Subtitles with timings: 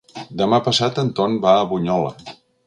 [0.39, 2.35] Demà passat en Ton va a Bunyola.